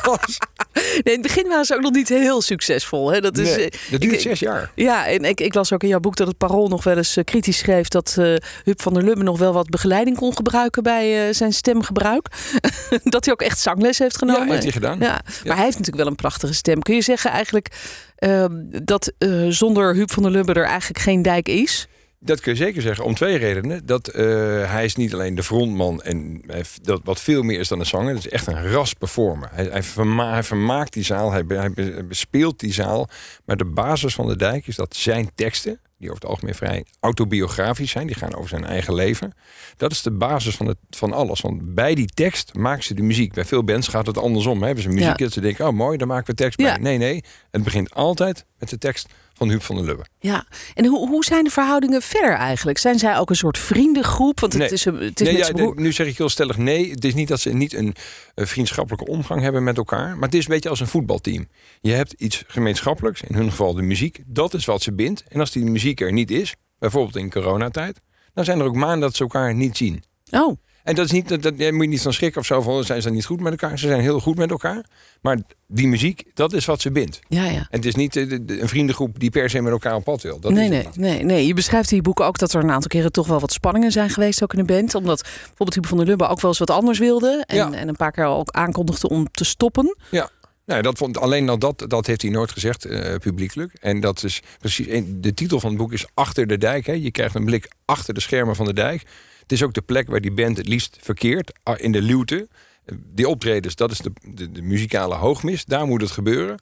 Nee, 0.75 1.00
in 1.03 1.12
het 1.12 1.23
begin 1.23 1.49
waren 1.49 1.65
ze 1.65 1.75
ook 1.75 1.81
nog 1.81 1.93
niet 1.93 2.09
heel 2.09 2.43
succesvol. 2.43 3.12
Hè? 3.12 3.21
Dat, 3.21 3.38
is, 3.38 3.56
Nee, 3.56 3.71
eh, 3.71 3.79
dat 3.91 4.00
duurt 4.00 4.15
ik- 4.15 4.21
zes 4.21 4.38
jaar. 4.41 4.71
Ja, 4.75 5.06
en 5.06 5.25
ik, 5.25 5.41
ik 5.41 5.55
las 5.55 5.73
ook 5.73 5.82
in 5.82 5.88
jouw 5.88 6.00
boek 6.00 6.17
dat 6.17 6.26
het 6.26 6.38
Parool 6.38 6.69
nog 6.69 6.85
wel 6.85 6.97
eens 6.97 7.17
eh, 7.17 7.25
kritisch 7.25 7.59
schreef... 7.59 7.88
dat 7.88 8.15
eh 8.19 8.35
Huub 8.65 8.82
van 8.82 8.94
der 8.94 9.03
Lubbe 9.03 9.23
nog 9.23 9.38
wel 9.38 9.53
wat 9.53 9.69
begeleiding 9.69 10.17
kon 10.17 10.37
gebruiken 10.37 10.82
bij 10.82 11.32
zijn 11.32 11.53
stemgebruik. 11.53 12.29
dat 13.05 13.25
hij 13.25 13.35
ook 13.35 13.43
echt 13.43 13.59
zangles 13.59 13.99
heeft 13.99 14.19
genomen. 14.19 14.44
Ja, 14.47 14.50
heeft 14.50 14.62
hij 14.62 14.73
gedaan. 14.73 14.99
Ja, 15.00 15.21
maar 15.44 15.56
hij 15.56 15.65
heeft 15.65 15.79
natuurlijk 15.79 15.97
wel 15.97 16.06
een 16.06 16.15
prachtige 16.15 16.55
stem. 16.55 16.82
Kun 16.82 16.94
je 16.94 17.03
zeggen 17.03 17.31
eigenlijk 17.31 17.69
eh, 18.17 18.44
dat 18.82 19.12
zonder 19.49 19.94
Huub 19.94 20.11
van 20.12 20.23
der 20.23 20.32
Lubbe 20.32 20.53
er 20.53 20.65
eigenlijk 20.67 21.00
geen 21.00 21.23
dijk 21.23 21.49
is? 21.49 21.87
Dat 22.25 22.41
kun 22.41 22.53
je 22.53 22.59
zeker 22.59 22.82
zeggen, 22.82 23.05
om 23.05 23.15
twee 23.15 23.37
redenen. 23.37 23.87
Dat 23.87 24.09
eh, 24.09 24.25
hij 24.71 24.85
is 24.85 24.97
niet 24.97 25.15
alleen 25.15 25.35
de 25.35 25.43
frontman 25.43 26.03
en 26.03 26.43
dat 26.82 27.00
wat 27.05 27.21
veel 27.21 27.43
meer 27.43 27.59
is 27.61 27.69
dan 27.69 27.79
een 27.81 27.87
zanger. 27.87 28.15
Het 28.15 28.25
is 28.26 28.29
echt 28.32 28.47
een 28.47 28.71
ras 28.71 28.93
performer. 28.94 29.49
Hij, 29.53 29.65
hij, 29.65 29.82
verma- 29.82 30.32
hij 30.32 30.43
vermaakt 30.43 30.93
die 30.93 31.05
zaal, 31.05 31.32
hij, 31.32 31.47
be- 31.47 31.55
hij 31.56 31.71
be- 31.71 31.82
hij 31.93 32.06
bespeelt 32.06 32.61
die 32.61 32.73
zaal. 32.73 33.09
Maar 33.44 33.56
de 33.56 33.65
basis 33.65 34.15
van 34.15 34.29
de 34.29 34.37
dijk 34.37 34.67
is 34.67 34.76
dat 34.76 34.97
zijn 34.97 35.31
teksten, 35.35 35.81
die 35.99 36.11
over 36.11 36.21
het 36.23 36.31
algemeen 36.31 36.55
vrij 36.55 36.85
autobiografisch 37.00 37.91
zijn, 37.91 38.06
die 38.06 38.17
gaan 38.17 38.35
over 38.35 38.49
zijn 38.49 38.65
eigen 38.65 38.94
leven. 38.94 39.32
Dat 39.77 39.93
is 39.93 40.03
de 40.03 40.11
basis 40.11 40.56
van, 40.56 40.67
het, 40.67 40.77
van 40.91 41.12
alles. 41.12 41.41
Want 41.41 41.75
bij 41.75 41.94
die 41.94 42.06
tekst 42.15 42.55
maken 42.55 42.82
ze 42.85 42.94
de 42.94 43.03
muziek. 43.03 43.32
Bij 43.32 43.44
veel 43.44 43.65
bands 43.65 43.88
gaat 43.88 44.06
het 44.06 44.19
andersom. 44.19 44.59
Hè. 44.61 44.65
Hebben 44.67 44.82
ze 44.85 44.88
muziek 44.88 45.19
Ja. 45.19 45.25
dat 45.25 45.32
ze 45.32 45.41
denken, 45.41 45.67
oh 45.67 45.73
mooi, 45.73 45.97
daar 45.99 46.06
maken 46.06 46.27
we 46.27 46.35
tekst 46.35 46.61
Ja. 46.61 46.73
bij. 46.73 46.82
Nee, 46.82 46.99
nee, 46.99 47.25
het 47.50 47.62
begint 47.62 47.94
altijd 47.94 48.44
met 48.59 48.69
de 48.69 48.79
tekst 48.79 49.09
van 49.34 49.48
Huub 49.48 49.62
van 49.62 49.76
der 49.76 49.84
Lubbe. 49.84 50.04
Ja, 50.19 50.46
en 50.75 50.86
hoe, 50.86 51.08
hoe 51.08 51.25
zijn 51.25 51.44
de 51.44 51.50
verhoudingen 51.50 52.02
verder 52.02 52.34
eigenlijk? 52.34 52.78
Zijn 52.78 52.98
zij 52.98 53.19
ook 53.19 53.31
een 53.31 53.36
soort 53.36 53.58
vriendengroep? 53.58 54.40
Want 54.40 54.52
het 54.52 54.62
Nee. 54.62 54.70
is, 54.70 54.84
een- 54.84 54.94
het 54.98 55.20
is 55.20 55.26
nee, 55.26 55.36
met 55.36 55.36
ja, 55.36 55.44
zijn 55.44 55.56
de- 55.56 55.62
broer- 55.62 55.81
nu 55.81 55.92
zeg 55.92 56.06
ik 56.06 56.19
heel 56.19 56.28
stellig 56.28 56.56
nee. 56.56 56.90
Het 56.90 57.04
is 57.04 57.14
niet 57.14 57.28
dat 57.28 57.40
ze 57.40 57.50
niet 57.52 57.75
een 57.75 57.94
vriendschappelijke 58.34 59.06
omgang 59.10 59.40
hebben 59.40 59.64
met 59.64 59.76
elkaar. 59.76 60.14
Maar 60.14 60.28
het 60.28 60.34
is 60.34 60.44
een 60.44 60.50
beetje 60.54 60.69
als 60.69 60.81
een 60.81 60.86
voetbalteam. 60.86 61.48
Je 61.81 61.92
hebt 61.92 62.12
iets 62.12 62.44
gemeenschappelijks, 62.46 63.20
in 63.22 63.34
hun 63.34 63.50
geval 63.50 63.75
de 63.75 63.82
muziek. 63.82 64.22
Dat 64.26 64.54
is 64.54 64.64
wat 64.64 64.82
ze 64.82 64.92
bindt. 64.92 65.25
En 65.28 65.40
als 65.40 65.50
die 65.50 65.64
muziek 65.64 66.00
er 66.00 66.12
niet 66.12 66.31
is, 66.31 66.54
bijvoorbeeld 66.78 67.16
in 67.16 67.31
coronatijd... 67.31 68.00
dan 68.34 68.44
zijn 68.44 68.58
er 68.60 68.64
ook 68.66 68.75
maanden 68.75 69.00
dat 69.00 69.16
ze 69.16 69.22
elkaar 69.22 69.54
niet 69.54 69.76
zien. 69.76 70.02
Oh, 70.31 70.56
En 70.84 70.94
dat 70.94 71.04
is 71.04 71.10
niet, 71.10 71.28
dat, 71.28 71.42
dat, 71.42 71.58
daar 71.58 71.75
moet 71.75 71.84
je 71.84 71.88
niet 71.90 72.02
van 72.02 72.12
schrikken 72.12 72.40
of 72.40 72.46
zo 72.46 72.60
van... 72.60 72.84
zijn 72.84 73.02
ze 73.02 73.10
niet 73.10 73.25
goed 73.25 73.40
met 73.40 73.52
elkaar? 73.52 73.78
Ze 73.78 73.86
zijn 73.86 74.00
heel 74.00 74.20
goed 74.20 74.36
met 74.36 74.50
elkaar. 74.50 74.84
Maar 75.20 75.38
die 75.66 75.88
muziek, 75.88 76.25
dat 76.34 76.52
is 76.52 76.64
wat 76.64 76.81
ze 76.81 76.90
bindt. 76.90 77.20
ja, 77.28 77.44
ja. 77.44 77.50
En 77.50 77.66
het 77.70 77.84
is 77.84 77.94
niet 77.94 78.16
eh, 78.16 78.31
een 78.31 78.69
vriendengroep 78.69 79.20
die 79.20 79.31
per 79.31 79.50
se 79.50 79.60
met 79.60 79.72
elkaar 79.72 79.94
op 79.94 80.05
pad 80.05 80.22
wil. 80.22 80.41
Dat 80.41 80.53
nee, 80.53 80.64
is 80.64 80.70
nee, 80.70 80.88
nee, 80.94 81.24
nee. 81.24 81.46
Je 81.46 81.55
beschrijft 81.55 81.91
in 81.91 81.96
je 81.96 82.03
boek 82.03 82.20
ook 82.20 82.38
dat 82.38 82.53
er 82.53 82.62
een 82.62 82.70
aantal 82.70 82.88
keren 82.88 83.12
toch 83.12 83.26
wel 83.26 83.41
wat 83.41 83.53
spanningen 83.53 83.93
zijn 83.93 84.10
geweest, 84.10 84.43
ook 84.43 84.53
in 84.53 84.67
de 84.67 84.72
band. 84.72 84.94
Omdat 84.94 85.22
bijvoorbeeld 85.22 85.74
Huub 85.74 85.86
van 85.86 85.98
der 85.98 86.06
Lubbe 86.06 86.26
ook 86.26 86.41
wel 86.41 86.50
eens 86.50 86.58
wat 86.58 86.70
anders 86.70 86.98
wilde. 86.98 87.44
En, 87.46 87.56
Ja. 87.56 87.72
en 87.72 87.88
een 87.88 87.96
paar 87.96 88.12
keer 88.12 88.24
ook 88.24 88.50
aankondigde 88.50 89.08
om 89.08 89.31
te 89.31 89.44
stoppen. 89.44 89.96
Ja. 90.10 90.31
Nou, 90.67 90.82
dat 90.82 90.98
vond, 90.98 91.19
alleen 91.19 91.48
al 91.48 91.58
dat, 91.58 91.84
dat 91.88 92.06
heeft 92.06 92.22
hij 92.22 92.31
nooit 92.31 92.53
gezegd 92.53 92.84
eh, 92.84 93.14
publiekelijk. 93.17 93.72
En 93.81 94.00
dat 94.00 94.22
is 94.22 94.41
precies. 94.58 95.03
De 95.06 95.34
titel 95.34 95.60
van 95.60 95.69
het 95.70 95.79
boek 95.79 95.93
is 95.93 96.06
Achter 96.14 96.46
de 96.46 96.58
dijk. 96.58 96.86
Hè. 96.86 96.93
Je 96.93 97.10
krijgt 97.10 97.34
een 97.34 97.44
blik 97.44 97.70
achter 97.84 98.14
de 98.14 98.20
schermen 98.20 98.56
van 98.56 98.67
de 98.67 98.72
dijk. 98.72 99.03
Het 99.44 99.53
is 99.53 99.63
ook 99.63 99.74
de 99.74 99.82
plek 99.82 100.08
waar 100.08 100.20
die 100.20 100.32
band 100.32 100.56
het 100.56 100.69
liefst 100.69 100.96
verkeert. 101.01 101.53
In 101.77 101.93
de 101.93 102.03
luwte. 102.03 102.48
Eh, 102.84 102.96
Die 103.15 103.29
optredens, 103.29 103.74
dat 103.74 103.91
is 103.91 103.98
de, 103.98 104.13
de, 104.22 104.53
de 104.53 104.63
muzikale 104.63 105.15
hoogmis. 105.15 105.65
Daar 105.65 105.86
moet 105.86 106.01
het 106.01 106.10
gebeuren. 106.10 106.58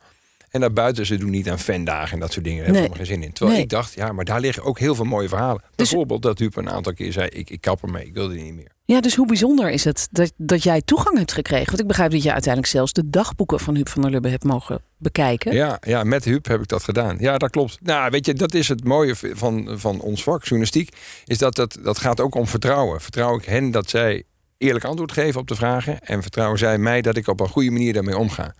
En 0.52 0.60
daarbuiten, 0.60 1.06
ze 1.06 1.16
doen 1.16 1.30
niet 1.30 1.50
aan 1.50 1.58
fandagen 1.58 2.12
en 2.12 2.20
dat 2.20 2.32
soort 2.32 2.44
dingen. 2.44 2.58
Daar 2.64 2.66
heb 2.66 2.76
ik 2.76 2.80
Nee. 2.80 2.90
helemaal 2.90 3.06
geen 3.06 3.20
zin 3.20 3.28
in. 3.28 3.32
Terwijl 3.34 3.56
Nee. 3.56 3.64
ik 3.66 3.70
dacht, 3.72 3.94
ja, 3.94 4.12
maar 4.12 4.24
daar 4.24 4.40
liggen 4.40 4.62
ook 4.64 4.78
heel 4.78 4.94
veel 4.94 5.04
mooie 5.04 5.28
verhalen. 5.28 5.62
Dus- 5.62 5.70
Bijvoorbeeld 5.76 6.22
dat 6.22 6.38
Huub 6.38 6.56
een 6.56 6.70
aantal 6.70 6.92
keer 6.94 7.12
zei, 7.12 7.28
ik, 7.28 7.50
ik 7.50 7.60
kap 7.60 7.82
ermee, 7.82 8.06
ik 8.06 8.14
wil 8.14 8.28
dit 8.28 8.42
niet 8.42 8.54
meer. 8.54 8.70
Ja, 8.84 9.00
dus 9.00 9.14
hoe 9.14 9.26
bijzonder 9.26 9.70
is 9.70 9.84
het 9.84 10.08
dat, 10.10 10.32
dat 10.36 10.62
jij 10.62 10.82
toegang 10.82 11.18
hebt 11.18 11.32
gekregen? 11.32 11.66
Want 11.66 11.80
ik 11.80 11.86
begrijp 11.86 12.10
dat 12.10 12.22
je 12.22 12.32
uiteindelijk 12.32 12.72
zelfs 12.72 12.92
de 12.92 13.10
dagboeken 13.10 13.60
van 13.60 13.74
Huub 13.74 13.88
van 13.88 14.02
der 14.02 14.10
Lubbe 14.10 14.28
hebt 14.28 14.44
mogen 14.44 14.80
bekijken. 14.98 15.52
Ja, 15.54 15.78
ja, 15.80 16.04
met 16.04 16.24
Huub 16.24 16.46
heb 16.46 16.60
ik 16.60 16.68
dat 16.68 16.84
gedaan. 16.84 17.16
Ja, 17.20 17.38
dat 17.38 17.50
klopt. 17.50 17.78
Nou, 17.82 18.10
weet 18.10 18.26
je, 18.26 18.34
dat 18.34 18.54
is 18.54 18.68
het 18.68 18.84
mooie 18.84 19.14
van, 19.16 19.68
van 19.78 20.00
ons 20.00 20.22
vak, 20.22 20.40
journalistiek. 20.42 20.96
Is 21.24 21.38
dat, 21.38 21.54
dat 21.54 21.78
dat 21.82 21.98
gaat 21.98 22.20
ook 22.20 22.34
om 22.34 22.46
vertrouwen. 22.46 23.00
Vertrouw 23.00 23.36
ik 23.36 23.44
hen 23.44 23.70
dat 23.70 23.90
zij 23.90 24.22
eerlijk 24.58 24.84
antwoord 24.84 25.12
geven 25.12 25.40
op 25.40 25.48
de 25.48 25.54
vragen. 25.54 26.00
En 26.00 26.22
vertrouwen 26.22 26.58
zij 26.58 26.78
mij 26.78 27.02
dat 27.02 27.16
ik 27.16 27.26
op 27.28 27.40
een 27.40 27.48
goede 27.48 27.70
manier 27.70 27.92
daarmee 27.92 28.18
omga. 28.18 28.54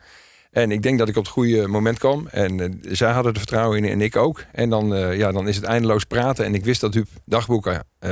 En 0.52 0.70
ik 0.70 0.82
denk 0.82 0.98
dat 0.98 1.08
ik 1.08 1.16
op 1.16 1.22
het 1.22 1.32
goede 1.32 1.68
moment 1.68 1.98
kwam. 1.98 2.26
En 2.26 2.60
eh, 2.60 2.68
zij 2.82 3.10
hadden 3.10 3.32
er 3.32 3.38
vertrouwen 3.38 3.78
in 3.78 3.90
en 3.90 4.00
ik 4.00 4.16
ook. 4.16 4.44
En 4.52 4.70
dan, 4.70 4.94
eh, 4.94 5.16
ja, 5.16 5.32
dan 5.32 5.48
is 5.48 5.56
het 5.56 5.64
eindeloos 5.64 6.04
praten. 6.04 6.44
En 6.44 6.54
ik 6.54 6.64
wist 6.64 6.80
dat 6.80 6.94
Huub 6.94 7.08
dagboeken 7.24 7.84
eh, 7.98 8.10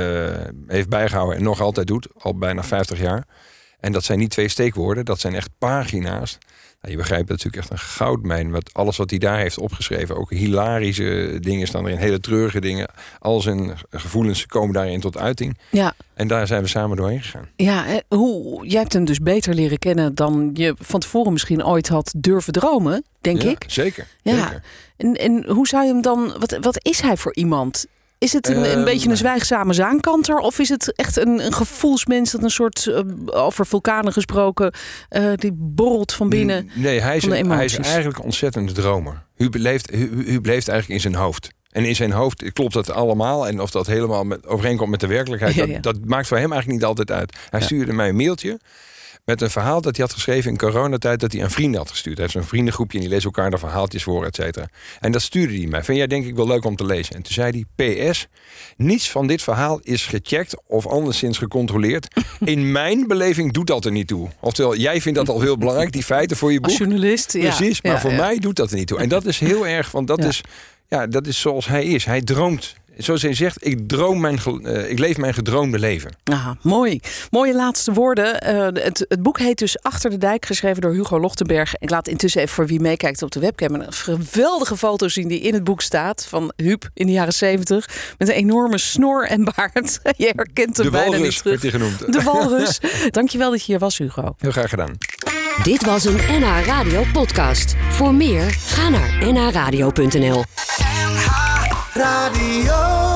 heeft 0.67 0.89
bijgehouden 0.89 1.37
en 1.37 1.43
nog 1.43 1.61
altijd 1.61 1.87
doet. 1.87 2.07
Al 2.17 2.37
bijna 2.37 2.63
50 2.63 2.99
jaar. 2.99 3.25
En 3.81 3.91
dat 3.91 4.03
zijn 4.03 4.19
niet 4.19 4.29
twee 4.29 4.47
steekwoorden, 4.47 5.05
dat 5.05 5.19
zijn 5.19 5.35
echt 5.35 5.49
pagina's. 5.57 6.37
Nou, 6.81 6.93
je 6.93 6.99
begrijpt 6.99 7.29
natuurlijk 7.29 7.57
echt 7.57 7.71
een 7.71 7.79
goudmijn. 7.79 8.51
Wat, 8.51 8.69
alles 8.73 8.97
wat 8.97 9.09
hij 9.09 9.19
daar 9.19 9.37
heeft 9.37 9.57
opgeschreven. 9.57 10.17
Ook 10.17 10.29
hilarische 10.29 11.37
dingen 11.39 11.67
staan 11.67 11.85
erin. 11.85 11.97
Hele 11.97 12.19
treurige 12.19 12.61
dingen. 12.61 12.89
Al 13.19 13.41
zijn 13.41 13.77
gevoelens 13.89 14.45
komen 14.45 14.73
daarin 14.73 14.99
tot 14.99 15.17
uiting. 15.17 15.57
Ja. 15.69 15.93
En 16.13 16.27
daar 16.27 16.47
zijn 16.47 16.61
we 16.61 16.67
samen 16.67 16.97
doorheen 16.97 17.21
gegaan. 17.21 17.49
Ja, 17.55 18.01
hoe, 18.07 18.67
jij 18.67 18.79
hebt 18.79 18.93
hem 18.93 19.05
dus 19.05 19.19
beter 19.19 19.53
leren 19.53 19.79
kennen 19.79 20.15
dan 20.15 20.49
je 20.53 20.75
van 20.79 20.99
tevoren 20.99 21.31
misschien 21.31 21.65
ooit 21.65 21.87
had 21.87 22.13
durven 22.17 22.53
dromen, 22.53 23.03
denk 23.21 23.41
ja, 23.41 23.49
ik. 23.49 23.63
Zeker. 23.67 24.07
Ja. 24.21 24.43
zeker. 24.43 24.63
En, 24.97 25.13
en 25.13 25.45
hoe 25.49 25.67
zou 25.67 25.85
je 25.85 25.91
hem 25.91 26.01
dan. 26.01 26.33
Wat, 26.39 26.57
wat 26.61 26.85
is 26.85 27.01
hij 27.01 27.17
voor 27.17 27.35
iemand? 27.35 27.85
Is 28.21 28.33
het 28.33 28.47
een, 28.47 28.57
een 28.57 28.65
Ehm, 28.65 28.83
beetje 28.83 29.09
een 29.09 29.17
zwijgzame 29.17 29.73
zaankanter? 29.73 30.37
Of 30.37 30.59
is 30.59 30.69
het 30.69 30.95
echt 30.95 31.17
een, 31.17 31.45
een 31.45 31.53
gevoelsmens 31.53 32.31
dat 32.31 32.43
een 32.43 32.49
soort, 32.49 32.87
eh, 32.87 32.99
over 33.25 33.65
vulkanen 33.65 34.13
gesproken, 34.13 34.73
eh, 35.09 35.31
die 35.35 35.51
borrelt 35.55 36.13
van 36.13 36.29
binnen? 36.29 36.69
Nee, 36.73 36.99
hij 37.01 37.15
is, 37.15 37.23
een- 37.25 37.49
hij 37.51 37.65
is 37.65 37.77
eigenlijk 37.77 38.17
een 38.17 38.23
ontzettende 38.23 38.71
dromer. 38.71 39.23
Huub 39.35 39.55
leeft 39.55 39.89
eigenlijk 40.69 40.87
in 40.87 40.99
zijn 40.99 41.15
hoofd. 41.15 41.49
En 41.71 41.85
in 41.85 41.95
zijn 41.95 42.11
hoofd 42.11 42.51
klopt 42.51 42.73
dat 42.73 42.91
allemaal. 42.91 43.47
En 43.47 43.61
of 43.61 43.71
dat 43.71 43.87
helemaal 43.87 44.23
met, 44.23 44.47
overeenkomt 44.47 44.89
met 44.89 44.99
de 44.99 45.07
werkelijkheid, 45.07 45.55
Ja, 45.55 45.65
dat, 45.65 45.75
ja. 45.75 45.79
dat 45.79 46.05
maakt 46.05 46.27
voor 46.27 46.37
hem 46.37 46.51
eigenlijk 46.51 46.81
niet 46.81 46.89
altijd 46.89 47.11
uit. 47.11 47.37
Hij 47.49 47.61
stuurde 47.61 47.93
mij 47.93 48.09
een 48.09 48.15
mailtje 48.15 48.59
met 49.25 49.41
een 49.41 49.49
verhaal 49.49 49.81
dat 49.81 49.95
hij 49.95 50.05
had 50.05 50.13
geschreven 50.13 50.51
in 50.51 50.57
coronatijd... 50.57 51.19
dat 51.19 51.31
hij 51.31 51.43
aan 51.43 51.51
vrienden 51.51 51.79
had 51.79 51.89
gestuurd. 51.89 52.17
Hij 52.17 52.25
heeft 52.25 52.37
zo'n 52.37 52.47
vriendengroepje 52.49 52.97
en 52.97 53.03
die 53.03 53.13
lezen 53.13 53.25
elkaar 53.25 53.49
daar 53.49 53.59
verhaaltjes 53.59 54.03
voor, 54.03 54.25
et 54.25 54.35
cetera. 54.35 54.67
En 54.99 55.11
dat 55.11 55.21
stuurde 55.21 55.57
hij 55.57 55.67
mij. 55.67 55.83
Vind 55.83 55.97
jij 55.97 56.07
denk 56.07 56.25
ik 56.25 56.35
wel 56.35 56.47
leuk 56.47 56.65
om 56.65 56.75
te 56.75 56.85
lezen? 56.85 57.15
En 57.15 57.21
toen 57.21 57.33
zei 57.33 57.65
hij, 57.75 58.09
PS, 58.09 58.27
niets 58.77 59.11
van 59.11 59.27
dit 59.27 59.41
verhaal 59.41 59.79
is 59.83 60.05
gecheckt 60.05 60.61
of 60.67 60.87
anderszins 60.87 61.37
gecontroleerd. 61.37 62.07
In 62.39 62.71
mijn 62.71 63.07
beleving 63.07 63.53
doet 63.53 63.67
dat 63.67 63.85
er 63.85 63.91
niet 63.91 64.07
toe. 64.07 64.29
Oftewel, 64.39 64.75
jij 64.75 65.01
vindt 65.01 65.17
dat 65.17 65.29
al 65.29 65.41
heel 65.41 65.57
belangrijk, 65.57 65.91
die 65.91 66.03
feiten 66.03 66.37
voor 66.37 66.51
je 66.51 66.59
boek. 66.59 66.69
Als 66.69 66.77
journalist. 66.79 67.33
ja. 67.33 67.39
Precies, 67.39 67.81
maar 67.81 68.01
voor 68.01 68.13
mij 68.13 68.39
doet 68.39 68.55
dat 68.55 68.71
er 68.71 68.77
niet 68.77 68.87
toe. 68.87 68.99
En 68.99 69.09
dat 69.09 69.25
is 69.25 69.39
heel 69.39 69.67
erg, 69.67 69.91
want 69.91 70.07
dat, 70.07 70.23
is, 70.23 70.41
ja, 70.91 71.07
dat 71.07 71.27
is 71.27 71.39
zoals 71.39 71.67
hij 71.67 71.85
is. 71.85 72.05
Hij 72.05 72.21
droomt. 72.21 72.73
Zoals 72.97 73.21
hij 73.21 73.33
zegt, 73.33 73.65
ik, 73.67 73.87
droom 73.87 74.19
mijn, 74.19 74.39
eh, 74.63 74.89
ik 74.89 74.99
leef 74.99 75.17
mijn 75.17 75.33
gedroomde 75.33 75.79
leven. 75.79 76.11
Ah, 76.23 76.49
mooi. 76.61 76.99
Mooie 77.29 77.55
laatste 77.55 77.93
woorden. 77.93 78.41
Eh, 78.41 78.83
het, 78.83 79.05
het 79.07 79.21
boek 79.23 79.39
heet 79.39 79.57
dus 79.59 79.81
Achter 79.81 80.09
de 80.09 80.17
Dijk, 80.17 80.45
geschreven 80.45 80.81
door 80.81 80.93
Hugo 80.93 81.19
Lochtenberg. 81.19 81.73
Ik 81.77 81.89
laat 81.89 82.07
intussen 82.07 82.41
even 82.41 82.53
voor 82.53 82.67
wie 82.67 82.79
meekijkt 82.79 83.21
op 83.21 83.31
de 83.31 83.39
webcam 83.39 83.73
een 83.75 83.93
geweldige 83.93 84.77
foto 84.77 85.07
zien 85.07 85.27
die 85.27 85.39
in 85.39 85.53
het 85.53 85.63
boek 85.63 85.81
staat 85.81 86.25
van 86.29 86.53
Huub 86.55 86.89
in 86.93 87.05
de 87.05 87.11
jaren 87.11 87.33
zeventig. 87.33 87.89
Met 88.17 88.27
een 88.27 88.35
enorme 88.35 88.77
snor 88.77 89.27
en 89.27 89.43
baard. 89.55 89.99
Je 90.17 90.31
herkent 90.35 90.77
hem 90.77 90.85
De 90.85 90.91
bijna 90.91 91.05
niet 91.05 91.15
walrus 91.17 91.37
terug. 91.37 91.61
werd 91.61 91.73
hij 91.73 91.81
genoemd. 91.81 92.13
De 92.13 92.23
walrus. 92.31 92.79
Dankjewel 93.09 93.49
dat 93.51 93.59
je 93.59 93.65
hier 93.71 93.79
was, 93.79 93.97
Hugo. 93.97 94.35
Heel 94.37 94.51
graag 94.51 94.69
gedaan. 94.69 94.97
Dit 95.63 95.85
was 95.85 96.05
een 96.05 96.19
NH 96.39 96.65
Radio 96.65 97.03
podcast. 97.13 97.75
Voor 97.89 98.13
meer, 98.13 98.43
ga 98.49 98.89
naar 98.89 99.33
nhradio.nl. 99.33 100.43
Radio. 101.93 103.10